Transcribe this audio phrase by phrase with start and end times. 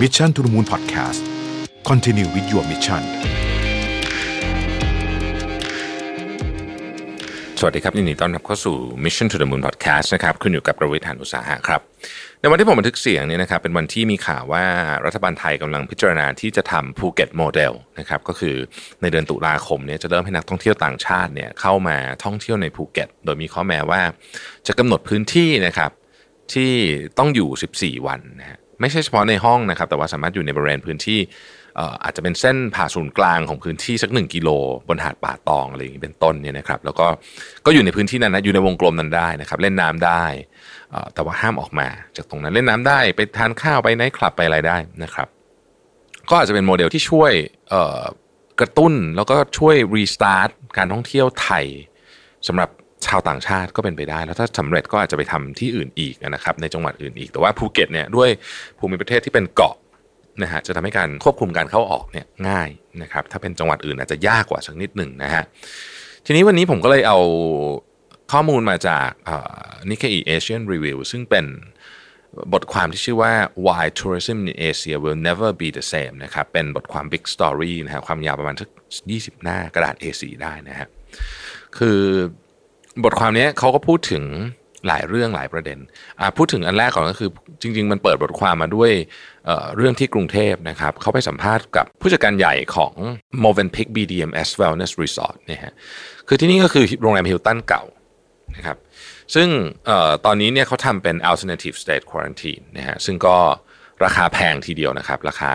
[0.00, 1.20] Mission to the Moon Podcast
[1.88, 3.02] Continue with your mission
[7.58, 11.80] สวัสดีครับยินดีต้อนรับเข้าสู่ Mission to the Moon Podcast นะครับคุณอยู่กับผมรวิศ หาญอุตสาหะครับ
[12.40, 14.64] ในวันที่ผมบันทึกเสียงเนี่ยนะครับเป็นวันที่มีข่าวว่า
[15.04, 18.56] รัฐบาลไทยกำลังพิจารณาที่จะทำภูเก็ตโมเดลนะครับก็คือ
[19.02, 24.02] ในเดือนตุลาคมเนี่ยจะเริ่มให้นักท่องเที่ยวต่างชาติเนี่ยเข้ามาท่องเที่ยวในภูเก็ต โดยมีข้อแม้ว่า
[24.66, 25.90] จะกำหนดพื้นที่นะครับ
[26.52, 26.72] ที่
[27.18, 31.20] ต้องอยู่ 14 วันนะฮะ ไม่ใช่เฉพาะในห้องนะครับ แต่ว่าสามารถอยู่ในบริเวณพื้นที่
[32.04, 34.48] อาจจะเป็นเส้นผ่าศูนย์กลางของพื้นที่สักหนึ่งกิโล
[34.88, 37.06] บนหาดป่าตองอะไรอย่างนี้เป็นต้นเนี่ยนะครับ แล้วก็
[37.66, 40.24] ก็อยู่ในพื้นที่นั้นนะอยู่ในวงกลมนั้นได้นะครับ เล่นน้ำได้
[41.14, 45.28] แต่ว่าห้ามออกมา จากตรงนั้นเล่นน้ำได้ไปทานข้าวไปไนท์คลับไปอะไรได้นะครับ
[46.30, 47.32] ก็อาจจะเป็นโมเดลที่ช่วย
[48.60, 51.64] กระตุ้นแล้วก็ช่วย restart การท่องเที่ยวไทย
[52.46, 52.70] สำหรับ
[53.06, 58.28] ชาวต่างชาติก็เป็นไปได้ แล้วถ้าสำเร็จก็อาจจะไปทำที่อื่นอีกนะครับในจังหวัดอื่นอีก แต่ว่าภูเก็ตเนี่ยด้วย
[58.78, 59.74] ภูมิประเทศที่เป็นเกาะ
[60.42, 62.68] นะฮะจะทำให้การควบคุมการเข้าออกเนี่ยง่าย
[63.02, 65.44] นะครับถ้าเป็นจังหวัดอื่นอาจจะยากกว่าสักนิดหนึ่งนะฮะ
[66.26, 67.18] ทีนี้วันนี้ผมก็เลยเอา
[68.32, 69.08] ข้อมูลมาจาก
[69.90, 71.46] Nikkei Asian Review ซึ่งเป็น
[72.52, 73.32] บทความที่ชื่อว่า
[73.66, 78.68] Why Tourism in Asia Will Never Be the Same นะครับ เป็นบทความ Big Story นะฮะความยาวประมาณสัก
[79.10, 80.88] 20 หน้ากระดาษ A4 ได้นะฮะ
[81.78, 82.00] คือ
[83.04, 84.24] บทความนี้เขาก็พูดถึง
[84.88, 85.78] หลายเรื่องหลายประเด็น
[86.36, 87.30] พูดถึงอันแรกก่อนก็คือ
[87.62, 88.90] จริง ๆ มันเปิดบทความมาด้วย
[89.46, 92.92] เเรื่องที่กรุงเทพนะครับเขาไปสัมภาษณ์กับผู้จัดการใหญ่ของ
[93.44, 95.74] m o v e n p i c BDMS Wellness Resort เนี่ยฮะ
[96.28, 97.84] คือที่นี่ก็คือโรงแรมฮิลตันเก่า
[98.56, 98.76] นะครับ
[99.34, 99.48] ซึ่ง
[99.88, 103.36] ออตอนนี้เนี่ยเขาทำเป็น alternative state quarantine นะฮะซึ่งก็
[104.04, 105.50] ราคาแพงทีเดียวนะครับ ราคา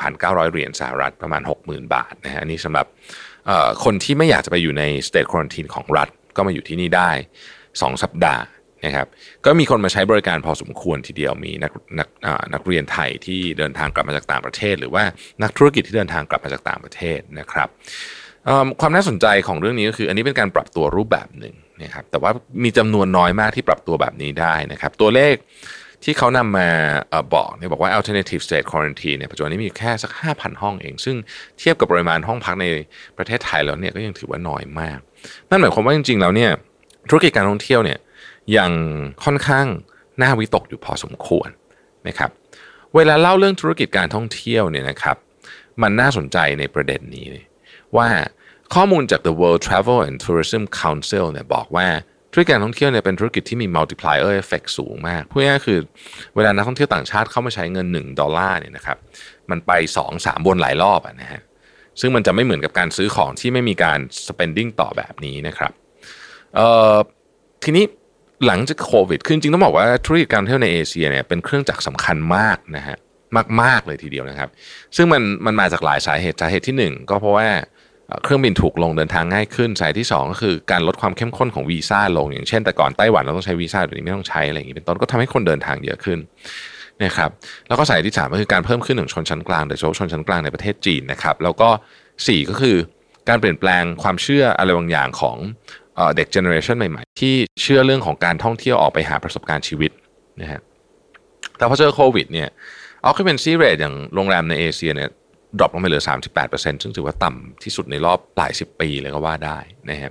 [0.00, 2.86] 1,900 เหรียญสหรัฐประมาณ 60,000 บาทนะฮะนี่สำหรับ
[3.84, 7.10] คนที่ไม่อยากจะไปอยู่ใน state quarantine ของรัฐ ก็มาอยู่ที่นี่ได้
[7.60, 8.42] 2 สัปดาห์
[8.86, 9.06] นะครับ
[9.44, 12.08] ก็มีคนมาใช้บริการพอสมควรทีเดียวมีนักนัก
[12.52, 15.04] นักเรียนไทยที่เดินทางกลับมาจากต่างประเทศ หรือว่า
[15.42, 17.68] นักธุรกิจที่เดินทางกลับมาจากต่างประเทศนะครับ
[18.80, 22.30] ความน่าสนใจของเรื่องนี้ก็คือ อันนี้เป็นการปรับตัวรูปแบบหนึ่งนะครับแต่ว่า
[22.64, 25.34] มีจำนวนน้อยมากที่ปรับตัวแบบนี้ได้นะครับ ตัวเลข
[26.04, 26.68] ที่เขานำมา
[27.34, 31.16] บอกเนี่ยบอกว่า alternative state quarantine เนี่ยปัจจุบันนี้มีแค่สัก 5,000 ห้องเอง ซึ่ง
[31.58, 32.66] เทียบกับปริมาณห้องพักใน
[33.18, 34.98] ประเทศไทยแล้วเนี่ยก็ยังถือว่าน้อยมาก
[35.50, 36.50] นั่นหมายความว่าจริงๆแล้วเนี่ย
[37.08, 37.98] ธุรกิจการท่องเที่ยวเนี่ย
[38.56, 38.70] ยัง
[39.24, 39.66] ค่อนข้าง
[40.22, 41.48] น่าวิตกอยู่พอสมควร
[42.08, 42.30] นะครับ
[42.94, 45.16] เวลาเล่าเรื่องธุรกิจการท่องเที่ยวเนี่ยนะครับ
[45.82, 47.26] มันน่าสนใจในประเด็นนี้
[47.96, 48.08] ว่า
[48.74, 51.88] ข้อมูลจาก The World Travel and Tourism Council เนี่ยบอกว่า
[52.32, 55.78] ธุรกิจการท่องเที่ยวเนี่ยเป็นธุรกิจที่มี multiplier effect สูงมากพูดง่ายๆคือ
[56.36, 58.98] เวลานักท่องเที่ยวต่างชาติเข้ามาใช้เงิน 1 ดอลลาร์เนี่ยนะครับ
[59.50, 59.70] มันไป
[60.00, 61.40] 2 3บนหลายรอบนะฮะ
[62.00, 65.72] ซึ่งมันจะไม่เหมือนกับการซื้อของที่ไม่มีการ spending ต่อแบบนี้นะครับ
[67.64, 67.84] ทีนี้
[68.46, 72.96] หลังจากโควิดคือจริงต้องบอกว่าธุรกิจการเที่ยวในเอเชียเนี่ยเป็นเครื่องจักรสาคัญมากนะฮะ
[73.62, 74.48] มาก ๆ เลยทีเดียวนะครับ
[74.96, 77.48] ซึ่งมันมันมาจากหลายสาเหตุสาเหตุที่ 1 ก็เพราะว่า
[78.24, 86.18] เครื่องบินถูกลงเดินทางง่ายขึ้นสายที่ 2 ก็คือการลดความเข้มข้นของวีซ่าลงอย่างเช่นแต่ก่อนไต้หวันเราต้องใช้วีซ่าเดี๋ยวนี้ไม่ต้องใช้อะไรอย่างนี้เป็นต้นก็ทำให้คนเดินทางเยอะขึ้น
[87.04, 87.30] นะครับ
[87.68, 91.68] แล้วก็สายที่ 3 ก็คือการเพิ่มขึ้นของชนชั้นกลางโดยเฉพาะชนชั้นกลางในประเทศจีนนะครับแล้วก็
[92.08, 92.76] 4 ก็คือ
[93.28, 95.36] การเปลี่ยนแปลงความเชื่ออะไรบางอย่างของ
[96.16, 99.90] เด็กเจเนอเรชันใหม่ๆ ที่เชื่อเรื่องของการท่องเที่ยวออกไปหาประสบการณ์ชีวิต
[100.40, 100.60] นะฮะ
[101.56, 102.48] แต่พอเจอโควิดเนี่ย
[103.08, 105.10] occupancy rate อย่างโรงแรมในเอเชียเนี่ย
[105.58, 106.04] drop ลงไปเหลือ
[106.42, 109.58] 38%ซึ่งถือว่าต่ำที่สุดในรอบหลายสิบปีเลยก็ว่าได้
[109.90, 110.10] นะฮะ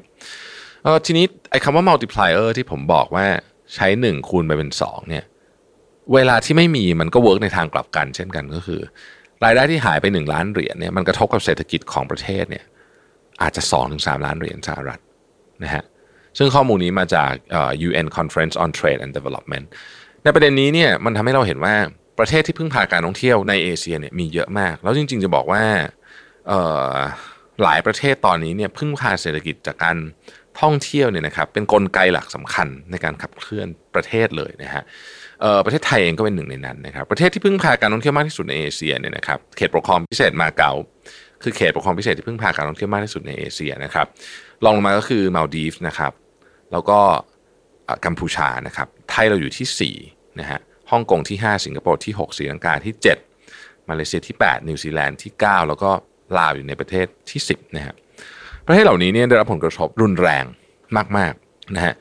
[1.05, 3.25] ทีนี้ไอ้คำว่า multiplier ที่ผมบอกว่า
[3.75, 5.23] ใช้ 1 คูณไปเป็น 2 เนี่ย
[6.13, 8.81] เวลาที่ไม่มีมันก็ work ในทางกลับกัน เช่นกันก็คือ
[9.43, 12.65] รายได้ที่หายไป 1 ล้านเหรียญเนี่ยมันกระทบกับเศรษฐกิจของประเทศเนี่ย
[13.41, 13.61] อาจจะ
[13.93, 14.99] 2-3ล้านเหรียญสหรัฐ
[15.63, 15.83] นะฮะ
[16.37, 17.31] ซึ่งข้อมูลนี้มาจาก
[17.87, 19.65] UN Conference on Trade and Development
[20.23, 21.75] ในประเด็นนี้เนี่ยมันทำให้เราเห็นว่า
[22.19, 25.63] ประเทศที่พึ่งพาการท่องเที่ยวในเอเชียเนี่ยมีเยอะมาก แล้วจริง ๆ จะบอกว่า
[27.63, 29.97] หลายประเทศตอนนี้เนี่ยพึ่งพาเศรษฐกิจจากการ
[30.61, 34.83] ท่องเที่ยวเนี่ยนะครับเป็นนกลไกหลักสำคัญในการขับเคลื่อนประเทศเลยนะฮะ
[35.65, 40.71] ประเทศไทยเองก็เป็นหนึ่งในนั้นนะครับประเทศที่พึ่งพาการท่องเที่ยวมากที่สุดในเอเชียเนี่ยนะครับเขตปกครองพิเศษมาเก๊า
[41.43, 44.07] คือเขตปกครองพิเศษที่พึ่งพาการท่องเที่ยวมากที่สุดในเอเชียนะครับ
[44.63, 46.11] ลองลงมาก็คือมาลดีฟนะครับ
[46.71, 46.99] แล้วก็
[48.05, 50.59] กัมพูชานะครับไทยเราอยู่ที่4นะฮะ
[50.91, 52.93] ฮ่องกงที่ 5 สิงคโปร์ที่ 6ศรีลังกาที่
[53.41, 55.91] 7 มาเลเซียที่ 8 นิวซีแลนด์ที่ 9 แล้วก็
[56.37, 57.95] ลาวอยู่ในประเทศที่ 10นะฮะ
[58.67, 60.45] ประเทศเหล่านี้เนี่ยได้รับผลกระทบรุนแรง
[61.17, 61.93] มากๆนะฮะ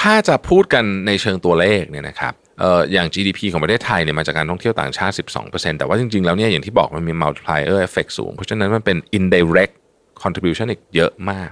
[0.00, 5.14] ถ้าจะพูดกันในเชิงตัวเลขเนี่ยนะครับเอ่ออย่าง GDP ของประเทศไทยเนี่ยมาจากการท่องเที่ยวต่างชาติ
[5.46, 9.74] 12%แต่ว่าจริงๆ แล้วเนี่ยอย่างที่บอกมันมี multiplier effect สูง เพราะฉะนั้นมันเป็น indirect
[10.22, 11.50] contribution อีกเยอะมาก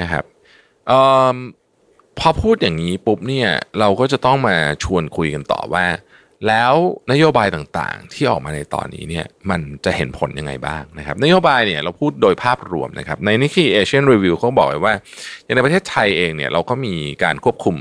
[0.00, 0.24] นะครับ
[0.90, 0.92] อ
[1.34, 1.36] อ
[2.18, 5.84] พอพูดอย่างนี้ปุ๊บเนี่ยเราก็จะต้องมาชวนคุยกันต่อว่า
[6.48, 6.74] แล้ว
[7.12, 14.94] นโยบายต่างๆ ที่ออกมาในตอนนี้เนี่ยมันจะเห็นผลยังไงบ้างนะครับ นโยบายเนี่ยเราพูดโดยภาพรวมนะครับ ในนิกกี้เอเชียนรีวิวเขาบอกไว้ว่า
[15.44, 16.94] อย่างในประเทศไทยเองเนี่ยเราก็มี
[17.24, 17.76] การควบคุม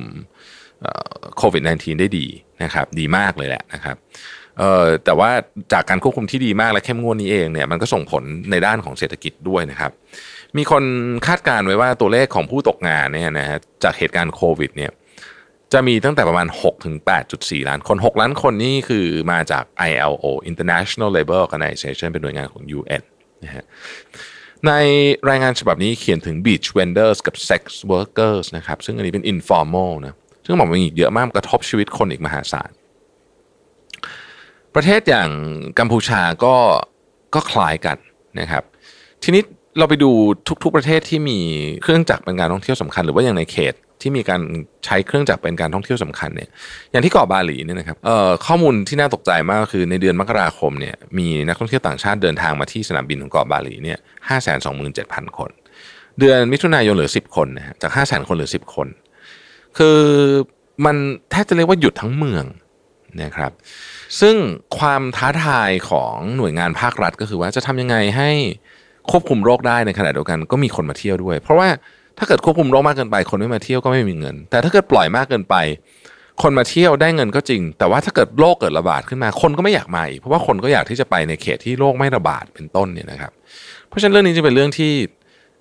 [1.38, 2.26] โควิด -19 ได้ดี
[2.64, 3.96] นะครับ ดีมากเลยแหละนะครับ
[4.58, 5.30] เอ่อแต่ว่า
[5.74, 9.92] จากการควบคุมที่ดีมากและเข้มงวดนี้เองเนี่ยมันก็ส่งผลในด้านของเศรษฐกิจด้วยนะครับ
[10.58, 10.84] มีคน
[11.28, 14.92] คาดการณ์ไว้ว่าตัวเลขของผู้ตกงานเนี่ยนะฮะจากเหตุการณ์โควิดเนี่ย
[15.74, 16.96] จะมีตั้งแต่ประมาณ 6 ถึง
[17.32, 23.04] 8.4 ล้านคน 6 ล้านคนนี่คือมาจาก ILO International Labour Organization เป็นหน่วยงานของ UN
[23.44, 23.66] นะฮะ
[24.68, 24.72] ใน
[25.30, 30.16] รายงานฉบับนี้เขียนถึง beach vendors กับ sex workers นะครับ ซึ่งอันนี้เป็น informal นะ
[30.46, 32.70] ซึ่งบอกว่ามีอีกเยอะมากกระทบชีวิตคนอีกมหาศาล
[34.76, 35.30] ประเทศอย่าง
[35.80, 36.56] กัมพูชาก็
[37.36, 37.98] ก็คล้ายกัน
[38.40, 38.64] นะครับ
[39.24, 39.42] ทีนี้
[39.78, 40.12] เราไปดู
[40.64, 41.40] ทุกๆประเทศที่มี
[41.82, 44.42] เครื่องจักรเป็นการท่องเที่ยวสำคัญ หรือว่าอย่างในเขต ที่มีการ
[44.86, 46.50] ใช้เครื่องจักรเป็นการท่องเที่ยวสำคัญเนี่ย
[46.92, 54.00] อย่างที่เกาะบาหลีเนี่ยนะครับเอ่อข้อมูลที่น่าตกใจมากคือในเดือนมกราคมเนี่ยมีนักท่องเที่ยวต่างชาติเดินทางมาที่สนามบินของเกาะบาหลีเนี่ย
[54.30, 55.50] ห้าแสนสองหมื่นเจ็ดพันคน
[56.20, 58.88] เดือนมิถุนายนเหลือสิบคนนะฮะจากห้าแสนคนเหลือสิบคน
[59.78, 60.00] คือ
[60.86, 60.96] มัน
[61.32, 62.46] แทบจะเรียกว่าหยุดทั้งเมือง
[63.22, 63.52] นะครับ
[64.22, 64.36] ซึ่ง
[64.78, 68.30] ความท้าทายของหน่วยงานภาครัฐก็คือว่าจะทำยังไงให้
[69.12, 71.68] ควบคุมโรคได้ในขณะเดียวกันก็มีคนมาเที่ยวด้วย เพราะว่า
[72.18, 75.56] ถ้าเกิดควบคุมโรคมากเกินไป คนไม่มาเที่ยวก็ไม่มีเงิน แต่ถ้าเกิดปล่อยมากเกินไป
[76.42, 83.32] คนมาเที่ยวได้เงินก็จริง แต่ว่าถ้าเกิดโรคเกิดระบาดขึ้นมา คนก็ไม่อยากมาอีกเพราะว่าคนก็อยากที่จะไปในเขตที่โรคไม่ระบาดเป็นต้นเนี่ยนะครับ
[83.88, 84.94] เพราะฉะนั้นเรื่องนี้จะเป็นเรื่องที่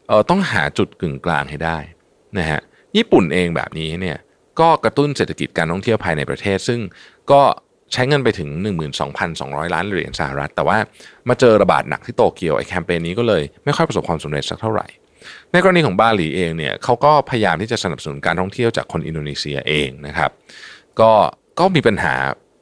[0.08, 1.78] เออต้องหาจุดกึ่งกลางให้ได้
[2.38, 2.60] นะฮะ
[2.96, 4.18] ญี่ปุ่นเองแบบนี้เนี่ย
[4.60, 6.80] ก็กระตุ้นเศรษฐกิจการท่องเที่ยวภายในประเทศ ซึ่ง
[7.32, 7.42] ก็
[7.92, 8.48] ใช้เงินไปถึง
[9.12, 10.78] 12,200 ล้านเหรียญสหรัฐ แต่ว่า
[11.28, 14.86] มาเจอระบาดหนักที่โตเกียวไอ้แคมเปญนี้ก็เลยไม่ค่อยประสบความสำเร็จสักเท่าไหร่
[15.52, 20.30] ในกรณีของบาหลีเองเนี่ยเขาก็พยายามที่จะสนับสนุนการท่องเที่ยวจากคนอินโดนีเซียเองนะครับ
[21.00, 21.10] ก็
[21.58, 22.14] ก็มีปัญหา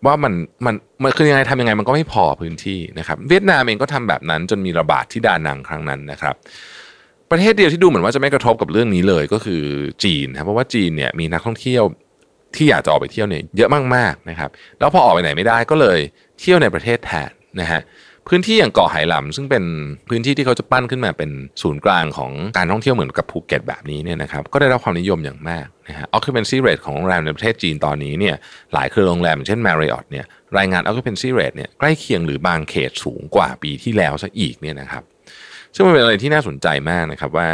[0.06, 0.32] ว่ามัน
[0.66, 6.34] มันมันคือยังไงทำยังไงมันก็ไม่พอพื้นที่นะครับ เวียดนามเองก็ทำแบบนั้นจนมีระบาดที่ดานังครั้งนั้นนะครับ
[7.30, 9.62] ประเทศเดียวที่ดูเหมือนว่าจะไม่กระทบกับเรื่องนี้เลยก็คือ
[10.04, 11.84] จีนครับเพราะว่าจีนเนี่ยมีนักท่องเที่ยว
[12.56, 15.98] ที่อยากจะออกไปเที่ยวเนี่ยเยอะมากๆนะครับ แล้วพอออกไปไหนไม่ได้ก็เลย
[16.40, 17.80] เที่ยวในประเทศแทนนะฮะ
[18.28, 19.64] พื้นที่อย่างเกาะไหหลำซึ่งเป็น
[20.08, 21.30] พื้นที่ที่เขาจะปั้นขึ้นมาเป็น
[21.62, 28.36] ศูนย์กลางของการท่องเที่ยวเหมือนกับภูเก็ตแบบนี้เนี่ยนะครับก็ได้รับความนิยมอย่างมากนะฮะ occupancy rate ของโรงแรมในประเทศจีนตอนนี้เนี่ย
[28.74, 30.26] หลายเครือโรงแรมเช่น Marriott เนี่ย
[30.58, 35.02] รายงาน occupancy rate เนี่ยใกล้เคียงหรือบางเขตสูงกว่าปีที่แล้วซะอีกเนี่ยนะครับ
[35.74, 37.50] ซึ่งมันเป็นอะไรที่น่าสนใจมากนะครับว่า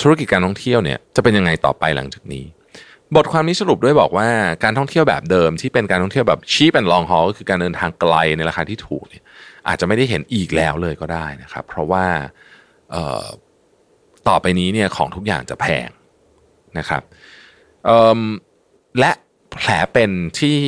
[0.00, 2.44] ธุรกิจการท่องเที่ยวเนี่ยจะเป็นยังไงต่อไปหลังจากนี้
[3.16, 4.28] บทความนี้สรุปด้วยบอกว่า
[4.64, 9.22] การท่องเที่ยวแบบเดิมที่เป็นการท่องเที่ยวแบบ cheap and long haul ก็คือการเดินทางไกลในราคาที่ถูกเนี่ย
[9.68, 12.06] อาจจะไม่ได้เห็นอีกแล้วเลยก็ได้นะครับ เพราะว่า
[14.28, 15.88] ต่อไปนี้เนี่ยของทุกอย่างจะแพง
[16.78, 17.02] นะครับ
[18.98, 19.12] และ
[19.58, 20.10] แผลเป็น
[20.40, 20.58] ที่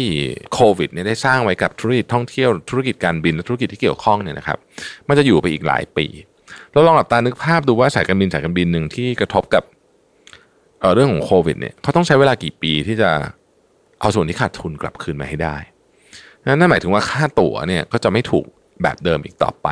[0.53, 4.59] โควิดเนี่ยได้สร้างไว้กับธุรกิจท่องเที่ยวธุรกิจการบินและธุรกิจที่เกี่ยวข้องเนี่ยนะครับ
[5.09, 6.07] มันจะอยู่ไปอีกหลายปี
[6.73, 9.65] เราลองหลับตานึกภาพดูว่าสายการบินสายการบินหนึ่งที่กระทบกับ
[10.95, 13.11] เรื่องของโควิดเนี่ยเขาต้องใช้เวลากี่ปีที่จะ
[14.01, 15.57] เอาส่วนที่ขาดทุนกลับคืนมาให้ได้
[16.47, 18.45] นั่นหมายถึงว่าค่าตั๋วเนี่ยก็จะไม่ถูก
[18.83, 19.69] แบบเดิมอีกต่อไป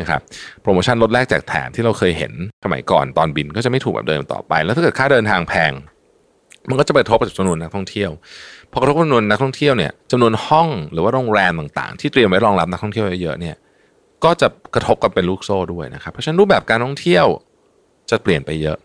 [0.00, 0.20] นะครับ
[0.62, 2.32] โปรโมชั่นลดแลกแจกแถมที่เราเคยเห็น
[2.64, 5.72] สมัยก่อนตอนบินก็จะไม่ถูกแบบเดิมต่อไป แล้วถ้าเกิดค่าเดินทางแพง
[6.68, 8.10] มันก็จะไปกระทบกับจำนวนนักท่องเที่ยว
[8.72, 13.56] พอกระทบจำนวนนักท่องเที่ยวเนี่ยจำนวนห้องหรือว่าโรงแรมต่างๆ ที่เตรียมไว้รองรับนักท่องเที่ยวเยอะๆเนี่ย
[14.24, 17.26] ก็จะกระทบกับเป็นลูกโซ่ด้วยนะครับเพราะฉะนั้นรูปแบบการท่องเที่ยว
[18.10, 18.78] จะเปลี่ยนไปเยอะ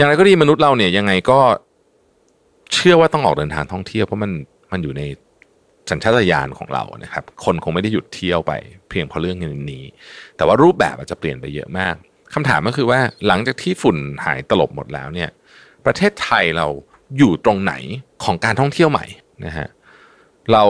[0.00, 1.40] อย่างไรก็ดีมนุษย์เราเนี่ยยังไงก็
[2.74, 4.32] เชื่อว่าต้องออกเดินทางท่องเที่ยวเพราะมัน
[4.72, 5.02] มันอยู่ใน
[5.90, 8.52] สัญชาตญาณของเรานะครับ คนคงไม่ได้หยุดเที่ยวไป
[8.88, 9.38] เพียงเพราะเรื่อง
[9.72, 9.84] นี้
[10.36, 11.94] แต่ว่ารูปแบบอาจจะเปลี่ยนไปเยอะมาก
[12.34, 15.30] คำถามก็คือว่าหลังจากที่ฝุ่นหายตลบหมดแล้วเนี่ย
[15.86, 16.66] ประเทศไทยเรา
[17.18, 17.74] อยู่ตรงไหน
[18.24, 19.06] ของการท่องเที่ยวใหม่
[19.46, 19.68] นะฮะ
[20.52, 20.64] เรา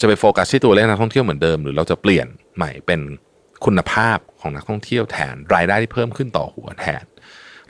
[0.00, 3.00] จะไปโฟกัสที่ตัวเลขนักท่องเที่ยวเหมือนเดิม หรือเราจะเปลี่ยนใหม่เป็น
[3.64, 7.04] คุณภาพของนักท่องเที่ยวแทนรายได้ที่เพิ่มขึ้นต่อหัวแทน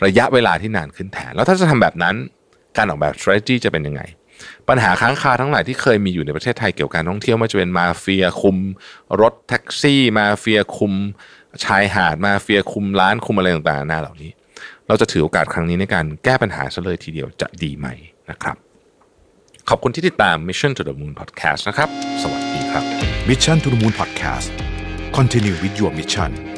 [0.05, 2.15] ระยะเวลาที่นานขึ้นแทน แล้วถ้าจะทำแบบนั้น
[2.77, 4.03] การออกแบบ strategy จะเป็นยังไง
[4.69, 8.57] ปัญหาค้างคาทั้งหลายที่เคยมีอยู่ในประเทศไทยเกี่ยวกับการท่องเที่ยวไม่ว่าจะเป็นมาเฟียคุม
[9.21, 10.93] รถแท็กซี่ มาเฟียคุม
[11.65, 14.31] ชายหาดมาเฟียคุมร้านคุมอะไรต่างๆหน้าเหล่านี้
[14.89, 17.87] เราจะถือโอกาสครั้งนี้ในการแก้ปัญหาซะเลยทีเดียวจะดีไหม
[18.31, 18.57] นะครับ
[19.69, 21.89] ขอบคุณที่ติดตาม Mission to the Moon Podcast นะครับ
[22.23, 22.85] สวัสดีครับ
[23.29, 24.49] Mission to the Moon Podcast
[25.17, 26.54] Continue with your mission